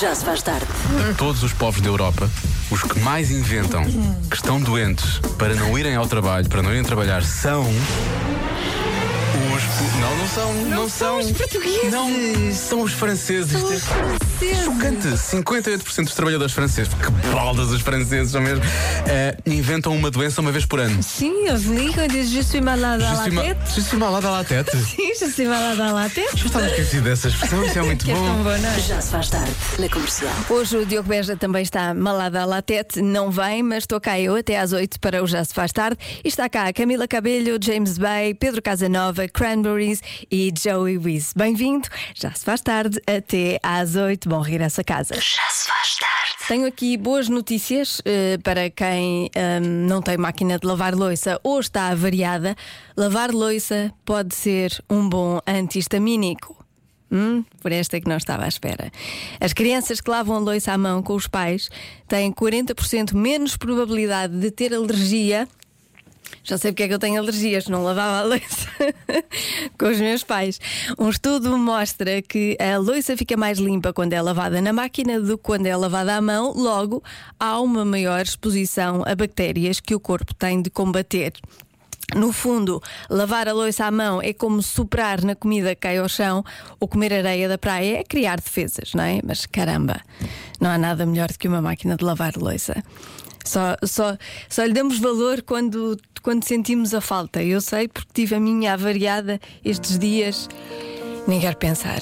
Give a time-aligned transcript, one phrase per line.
[0.00, 0.66] Já se faz tarde.
[1.16, 2.28] Todos os povos da Europa,
[2.68, 3.84] os que mais inventam
[4.28, 7.62] que estão doentes para não irem ao trabalho, para não irem trabalhar, são.
[9.54, 10.00] Os.
[10.00, 10.54] Não, não são.
[10.64, 11.92] Não, são os portugueses.
[11.92, 12.10] Não,
[12.52, 13.52] são os franceses.
[13.52, 14.64] São os é franceses.
[14.64, 15.08] Chocante.
[15.08, 18.64] 58% dos trabalhadores franceses, que baldas os franceses são mesmo,
[19.06, 21.02] eh, inventam uma doença uma vez por ano.
[21.02, 23.58] Sim, eles ligam e dizem: Je suis malade à la tête.
[23.74, 24.70] je suis malade à la tête.
[24.76, 26.30] Sim, je suis malade à la tête.
[26.40, 28.24] Eu estava esquecido dessa expressão, isso é muito é bom.
[28.24, 28.80] tão bom, é?
[28.80, 29.52] Já se faz tarde.
[29.78, 30.32] Na comercial.
[30.50, 34.36] Hoje o Diogo Beja também está malada à latete, não vem, mas estou cá eu
[34.36, 35.98] até às 8 para o Já Se Faz Tarde.
[36.24, 41.32] E está cá a Camila Cabelho, James Bay, Pedro Casanova, Cranberries e Joey Wiz.
[41.36, 44.28] Bem-vindo, Já Se Faz Tarde, até às 8.
[44.34, 45.14] Bom regresso a casa.
[45.14, 46.48] Já se faz tarde.
[46.48, 51.60] Tenho aqui boas notícias eh, para quem ahm, não tem máquina de lavar louça ou
[51.60, 52.56] está avariada.
[52.96, 56.66] Lavar louça pode ser um bom antihistamínico.
[57.12, 58.90] Hum, por esta é que não estava à espera.
[59.40, 61.70] As crianças que lavam a louça à mão com os pais
[62.08, 65.46] têm 40% menos probabilidade de ter alergia.
[66.42, 68.68] Já sei porque é que eu tenho alergias, não lavava a louça
[69.78, 70.60] com os meus pais.
[70.98, 75.38] Um estudo mostra que a louça fica mais limpa quando é lavada na máquina do
[75.38, 77.02] que quando é lavada à mão, logo
[77.38, 81.32] há uma maior exposição a bactérias que o corpo tem de combater.
[82.14, 86.08] No fundo, lavar a louça à mão é como soprar na comida que cai ao
[86.08, 86.44] chão
[86.78, 89.20] ou comer areia da praia é criar defesas, não é?
[89.24, 90.00] Mas caramba,
[90.60, 92.82] não há nada melhor do que uma máquina de lavar louça.
[93.44, 94.16] Só, só,
[94.48, 97.42] só lhe damos valor quando, quando sentimos a falta.
[97.42, 100.48] Eu sei porque tive a minha avariada estes dias,
[101.28, 102.00] nem quero pensar.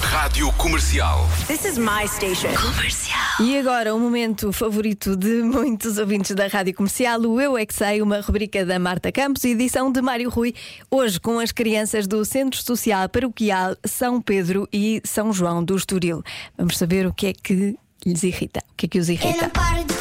[0.00, 1.26] Rádio Comercial.
[1.46, 2.48] This is my station.
[2.54, 3.18] Comercial.
[3.40, 7.74] E agora, o momento favorito de muitos ouvintes da Rádio Comercial, o Eu É Que
[7.74, 10.54] Sei, uma rubrica da Marta Campos, edição de Mário Rui,
[10.90, 16.22] hoje com as crianças do Centro Social Paroquial São Pedro e São João do Estoril.
[16.58, 19.42] Vamos saber o que é que lhes irrita, o que é que os Eu irrita.
[19.42, 19.94] não paro de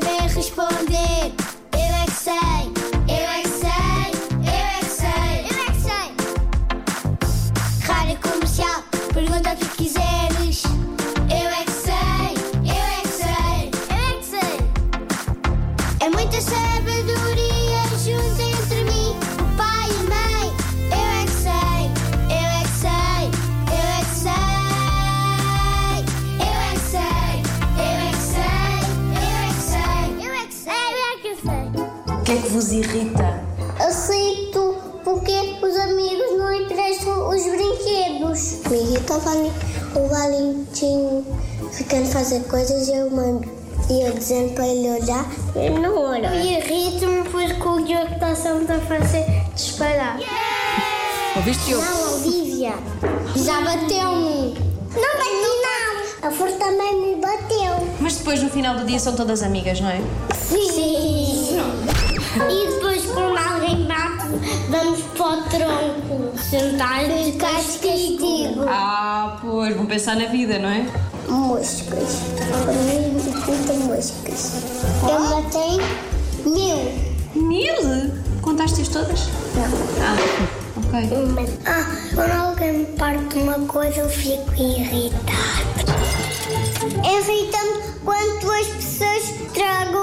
[0.00, 1.39] saber responder.
[32.60, 33.42] Vos irrita?
[33.78, 35.32] Aceito porque
[35.62, 38.58] os amigos não emprestam os brinquedos.
[38.70, 39.52] Me irrita o Valen-
[39.96, 41.24] o Valentim
[41.72, 43.48] ficando fazer coisas e eu mando.
[43.88, 45.24] E eu dizendo para ele olhar,
[45.56, 46.28] ele não olha.
[46.30, 50.18] Me irrita-me porque o Diogo está sempre a fazer disparar.
[51.36, 51.82] Ouviste, Diogo?
[51.84, 52.74] Não, Olivia,
[53.42, 54.54] já bateu-me.
[54.94, 56.28] Não bati não.
[56.28, 57.88] A Flor também me bateu.
[58.00, 60.02] Mas depois no final do dia são todas amigas, não é?
[60.36, 61.56] Sim.
[62.36, 64.26] E depois quando alguém bate,
[64.68, 66.38] vamos para o tronco.
[66.38, 68.64] Sentar de castigo.
[68.68, 70.86] Ah, pois, vão pensar na vida, não é?
[71.28, 72.20] Moscas.
[72.64, 74.52] Para mim, me irrita moscas.
[75.02, 75.80] Eu matei
[76.46, 77.10] mil.
[77.34, 78.12] Mil?
[78.42, 79.28] Contaste-as todas?
[79.54, 79.64] Não.
[80.00, 80.16] Ah,
[80.76, 81.08] ok.
[81.66, 85.30] Ah, quando alguém me parte uma coisa, eu fico irritada.
[87.04, 89.99] Irrita-me quando as pessoas tragam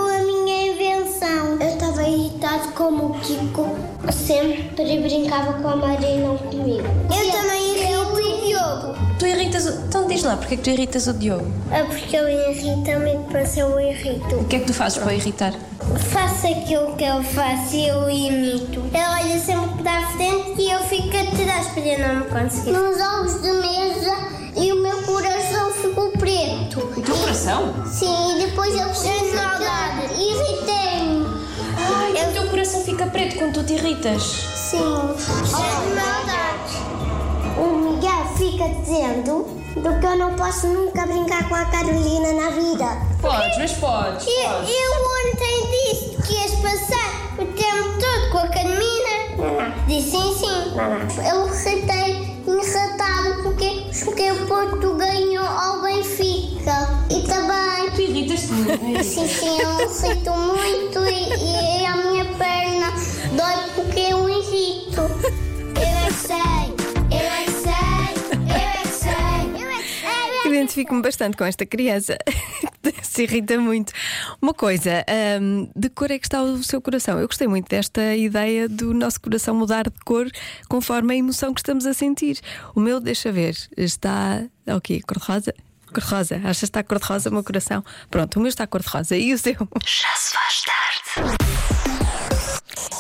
[2.38, 3.68] irritado como o Kiko
[4.12, 6.88] sempre brincava com a Maria e não comigo.
[7.10, 9.18] Eu também irrito o Diogo.
[9.18, 9.70] Tu irritas o...
[9.88, 11.52] Então diz lá, porque é que tu irritas o Diogo?
[11.72, 14.36] É porque ele irrita-me e depois eu irrito.
[14.36, 15.54] O que é que tu fazes para irritar?
[16.12, 18.84] Faça aquilo que eu faço e eu imito.
[18.94, 22.72] Ele olha sempre para a frente e eu fico atrás para ele não me conseguir.
[22.72, 24.16] Nos jogos de mesa
[24.56, 26.80] e o meu coração ficou preto.
[26.96, 27.74] O teu coração?
[27.88, 29.57] Sim, e depois eu fiz maldade.
[29.57, 29.57] Irritei-me.
[29.57, 29.57] O
[32.48, 34.24] teu coração fica preto quando tu te irritas.
[34.24, 34.80] Sim.
[35.52, 36.78] Maldade.
[37.58, 42.50] O Miguel fica dizendo do que eu não posso nunca brincar com a Carolina na
[42.52, 42.86] vida.
[43.22, 44.26] Podes, mas podes.
[44.28, 44.92] Eu, eu
[45.30, 49.76] ontem disse que ias passar o tempo todo com a Carmina.
[49.88, 51.28] Disse sim, sim.
[51.30, 56.88] Eu recitei enratado porque, porque o Porto ganhou ao Benfica.
[57.10, 57.92] E também.
[57.96, 59.04] Tu irritas-te muito, é?
[59.04, 62.92] Sim, sim, eu irrito muito e, e a minha perna
[63.36, 65.02] dói porque eu irrito.
[65.02, 66.38] Eu é que sei,
[67.12, 67.74] eu é que sei,
[68.46, 70.52] eu é que sei, eu é que sei.
[70.52, 72.18] Identifico-me bastante com esta criança.
[73.02, 73.94] se irrita muito.
[74.42, 75.04] Uma coisa,
[75.42, 77.20] hum, de cor é que está o seu coração?
[77.20, 80.30] Eu gostei muito desta ideia do nosso coração mudar de cor
[80.68, 82.40] conforme a emoção que estamos a sentir.
[82.76, 84.44] O meu, deixa ver, está.
[84.68, 85.02] O quê?
[85.06, 85.54] Cor-de-rosa?
[85.94, 86.36] Cor-de-rosa.
[86.44, 87.84] Achas que está cor-de-rosa o meu coração?
[88.10, 89.16] Pronto, o meu está cor-de-rosa.
[89.16, 89.54] E o seu?
[89.54, 91.38] Já se faz tarde.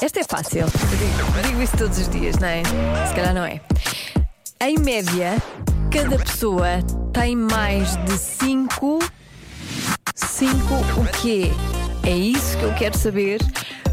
[0.01, 0.59] Esta é fácil.
[0.61, 2.63] Eu digo, digo isso todos os dias, não é?
[3.07, 3.61] Se calhar não é.
[4.59, 5.35] Em média,
[5.91, 6.67] cada pessoa
[7.13, 8.99] tem mais de 5.
[10.17, 10.51] 5
[10.99, 11.51] o quê?
[12.03, 13.39] É isso que eu quero saber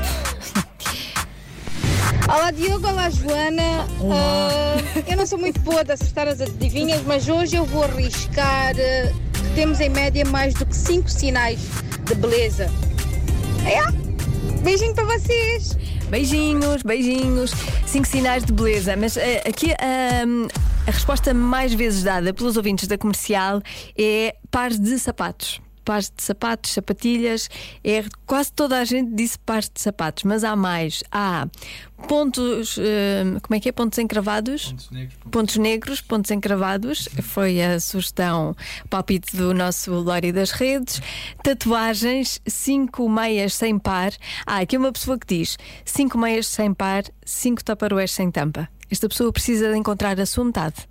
[2.28, 3.86] Olá Diogo, olá Joana.
[4.12, 8.74] Ah, eu não sou muito boa de acertar as adivinhas, mas hoje eu vou arriscar
[8.74, 11.60] que temos em média mais do que 5 sinais
[12.06, 12.72] de beleza.
[13.66, 14.05] É?
[14.66, 15.78] Beijinho para vocês!
[16.10, 17.52] Beijinhos, beijinhos.
[17.86, 18.96] Cinco sinais de beleza.
[18.96, 20.48] Mas eh, aqui ahm,
[20.88, 23.62] a resposta mais vezes dada pelos ouvintes da comercial
[23.96, 25.62] é pares de sapatos.
[25.86, 27.50] Pares de sapatos, sapatilhas.
[27.84, 31.04] É, quase toda a gente disse pares de sapatos, mas há mais.
[31.12, 31.48] Há
[32.08, 32.78] pontos.
[32.80, 33.72] ahm, como é que é?
[33.72, 34.66] Pontos encravados?
[34.66, 35.18] Pontos negros.
[35.32, 37.10] Pontos negros, pontos encravados.
[37.22, 38.56] Foi a sugestão,
[38.90, 41.02] palpite do nosso Lória das Redes.
[41.44, 44.12] Tatuagens, cinco meias sem par.
[44.46, 48.68] Há aqui uma pessoa que diz: cinco meias sem par, cinco taparoés sem tampa.
[48.90, 50.88] Esta pessoa precisa de encontrar a sua metade.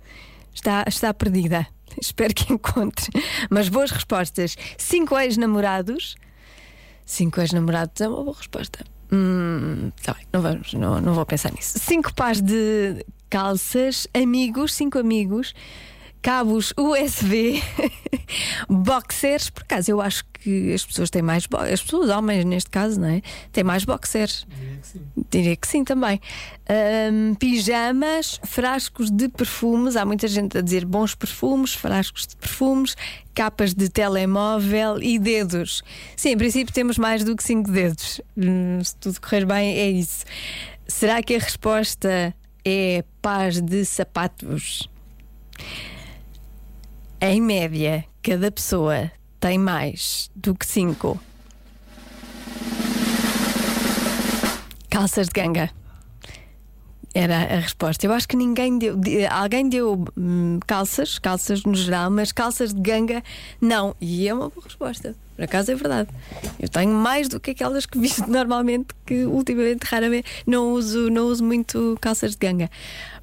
[0.53, 1.67] Está, está perdida.
[1.99, 3.09] Espero que encontre.
[3.49, 4.55] Mas boas respostas.
[4.77, 6.15] Cinco ex-namorados.
[7.05, 8.83] Cinco ex-namorados é uma boa resposta.
[9.11, 11.77] Hum, tá bem, não, vamos, não, não vou pensar nisso.
[11.77, 15.53] Cinco pares de calças, amigos, cinco amigos,
[16.25, 17.61] cabos USB,
[18.67, 19.51] boxers.
[19.51, 21.47] Por acaso, eu acho que as pessoas têm mais.
[21.71, 23.21] As pessoas, homens neste caso, não é?
[23.51, 24.47] Têm mais boxers.
[25.29, 26.19] Diria que sim também.
[27.13, 29.95] Hum, pijamas, frascos de perfumes.
[29.95, 32.97] Há muita gente a dizer bons perfumes, frascos de perfumes,
[33.35, 35.83] capas de telemóvel e dedos.
[36.17, 38.19] Sim, em princípio temos mais do que cinco dedos.
[38.35, 40.25] Hum, se tudo correr bem, é isso.
[40.87, 42.35] Será que a resposta
[42.65, 44.89] é paz de sapatos?
[47.21, 49.09] Em média, cada pessoa
[49.39, 51.19] tem mais do que cinco.
[54.89, 55.69] Calças de ganga.
[57.17, 58.05] Era a resposta.
[58.05, 58.97] Eu acho que ninguém deu.
[58.97, 63.23] de- Alguém deu hum, calças, calças no geral, mas calças de ganga
[63.61, 63.95] não.
[64.01, 65.15] E é uma boa resposta.
[65.33, 66.09] Por acaso é verdade.
[66.59, 71.27] Eu tenho mais do que aquelas que visto normalmente, que ultimamente raramente não uso, não
[71.27, 72.69] uso muito calças de ganga.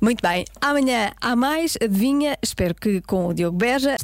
[0.00, 0.46] Muito bem.
[0.58, 1.76] Amanhã há mais.
[1.82, 2.38] Adivinha?
[2.42, 3.94] Espero que com o Diogo Beja.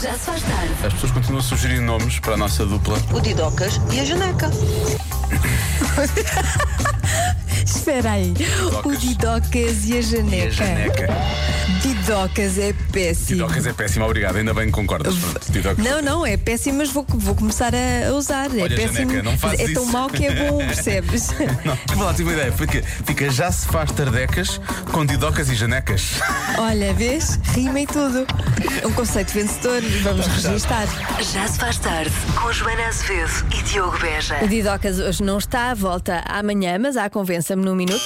[0.00, 0.72] Já se faz tarde.
[0.86, 2.96] As pessoas continuam a sugerir nomes para a nossa dupla.
[3.12, 4.48] O Didocas e a Janeca.
[7.64, 8.34] Espera aí.
[8.84, 10.50] O Didocas e a E a Janeca.
[10.50, 11.08] Janeca.
[11.82, 13.26] Didocas é péssimo.
[13.28, 14.36] Tidocas é péssimo, obrigado.
[14.36, 15.14] Ainda bem que concordas.
[15.78, 18.46] Não, não, é péssimo, mas vou, vou começar a usar.
[18.56, 19.10] é Olha, péssimo.
[19.10, 19.92] Janeca, não fazes é tão isso.
[19.92, 21.28] mau que é bom, percebes?
[21.64, 22.52] Não, uma ideia.
[22.52, 24.60] Fica, fica já se faz tardecas
[24.92, 26.20] com didocas e janecas.
[26.58, 27.38] Olha, vês?
[27.54, 28.26] Rima e tudo.
[28.84, 30.86] Um conceito vencedor, vamos registar.
[31.32, 32.12] Já se faz tarde.
[32.40, 34.38] Com Joana Azevedo e Diogo Beja.
[34.42, 37.08] O Didocas hoje não está, volta amanhã, mas há
[37.50, 38.04] Convença-me num minuto.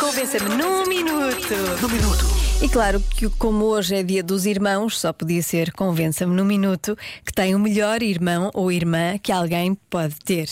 [0.00, 1.54] Convença-me num minuto.
[1.80, 2.24] Num minuto.
[2.60, 6.98] E claro que, como hoje é dia dos irmãos, só podia ser Convença-me num minuto
[7.24, 10.48] que tem o melhor irmão ou irmã que alguém pode ter.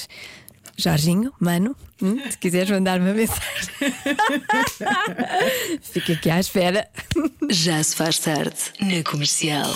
[0.77, 3.69] Jorginho, mano, hum, se quiseres mandar uma mensagem.
[5.83, 6.87] Fica aqui à espera.
[7.51, 8.55] Já se faz tarde.
[8.81, 9.69] Na comercial.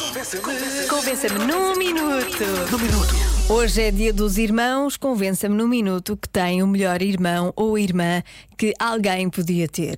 [0.88, 2.44] Convença-me num minuto.
[2.70, 3.14] Num minuto.
[3.48, 4.96] Hoje é dia dos irmãos.
[4.96, 8.22] Convença-me num minuto que tem o melhor irmão ou irmã
[8.56, 9.96] que alguém podia ter.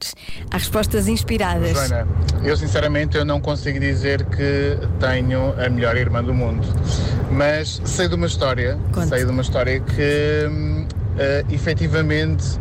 [0.51, 1.73] Há respostas inspiradas.
[1.73, 2.09] Joana,
[2.43, 6.67] eu sinceramente eu não consigo dizer que tenho a melhor irmã do mundo,
[7.31, 9.09] mas sei de uma história, Conte.
[9.09, 10.49] sei de uma história que
[11.19, 12.59] eh, efetivamente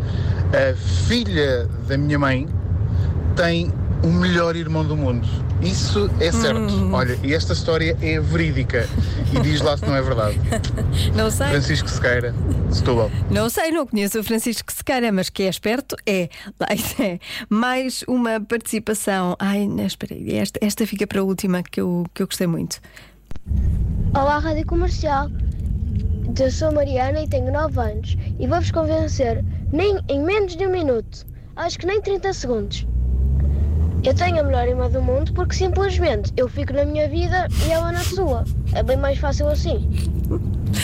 [0.53, 0.75] a
[1.07, 2.47] filha da minha mãe
[3.35, 3.71] tem
[4.03, 5.27] o melhor irmão do mundo.
[5.61, 6.59] Isso é certo.
[6.59, 6.93] Hum.
[6.93, 8.87] Olha, e esta história é verídica.
[9.33, 10.39] E diz lá se não é verdade.
[11.15, 11.47] Não sei.
[11.47, 12.33] Francisco Sequeira,
[12.71, 13.09] Setúbal.
[13.29, 16.29] Não sei, não conheço o Francisco Sequeira, mas que é esperto é.
[16.99, 17.19] É.
[17.49, 19.35] Mais uma participação.
[19.39, 22.47] Ai, não, espera aí, esta, esta fica para a última que eu, que eu gostei
[22.47, 22.79] muito.
[24.13, 25.29] Olá, Rádio Comercial.
[26.37, 30.69] Eu sou Mariana e tenho 9 anos e vou-vos convencer nem em menos de um
[30.69, 31.25] minuto,
[31.55, 32.85] acho que nem 30 segundos.
[34.03, 37.71] Eu tenho a melhor irmã do mundo porque simplesmente eu fico na minha vida e
[37.71, 38.43] ela na sua.
[38.73, 39.89] É bem mais fácil assim.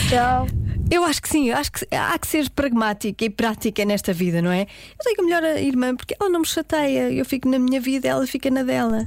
[0.08, 0.46] Tchau.
[0.90, 4.50] Eu acho que sim, acho que há que ser pragmática e prática nesta vida, não
[4.50, 4.62] é?
[4.62, 8.08] Eu tenho a melhor irmã porque ela não me chateia, eu fico na minha vida,
[8.08, 9.06] ela fica na dela.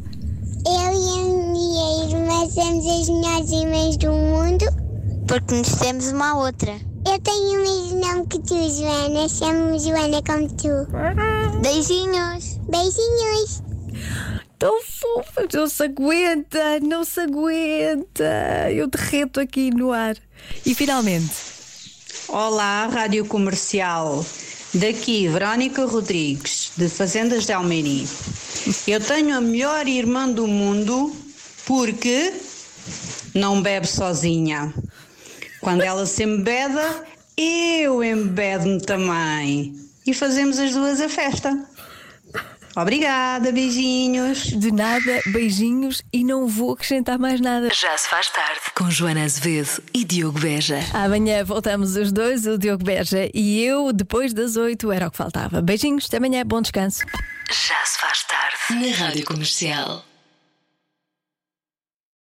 [0.63, 4.85] Eu e a minha irmã somos as melhores irmãs do mundo
[5.27, 6.79] Porque nos temos uma outra.
[7.05, 9.27] Eu tenho o mesmo nome que tu, Joana.
[9.27, 11.62] Chamo-me Joana como tu.
[11.62, 12.60] Beijinhos!
[12.70, 13.63] Beijinhos.
[14.58, 18.72] Tão fofa, não se aguenta, não se aguenta.
[18.72, 20.15] Eu derreto aqui no ar.
[20.65, 21.34] E finalmente,
[22.27, 24.25] Olá, Rádio Comercial.
[24.74, 28.08] Daqui, Verónica Rodrigues, de Fazendas de Almeirim.
[28.88, 31.15] Eu tenho a melhor irmã do mundo
[31.65, 32.34] porque
[33.34, 34.74] não bebe sozinha.
[35.65, 37.03] Quando ela se embeda,
[37.36, 39.75] eu embedo-me também.
[40.05, 41.57] E fazemos as duas a festa.
[42.75, 44.43] Obrigada, beijinhos.
[44.43, 47.69] de nada, beijinhos e não vou acrescentar mais nada.
[47.74, 50.81] Já se faz tarde com Joana Azevedo e Diogo Beja.
[50.93, 55.17] Amanhã voltamos os dois, o Diogo Beja e eu, depois das oito, era o que
[55.17, 55.63] faltava.
[55.63, 57.00] Beijinhos, até amanhã, bom descanso.
[57.50, 60.05] Já se faz tarde na Rádio Comercial.